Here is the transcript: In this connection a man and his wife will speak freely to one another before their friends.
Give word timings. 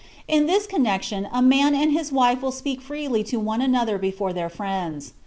In 0.27 0.47
this 0.47 0.65
connection 0.65 1.27
a 1.31 1.43
man 1.43 1.75
and 1.75 1.91
his 1.91 2.11
wife 2.11 2.41
will 2.41 2.51
speak 2.51 2.81
freely 2.81 3.23
to 3.25 3.37
one 3.39 3.61
another 3.61 3.99
before 3.99 4.33
their 4.33 4.49
friends. 4.49 5.13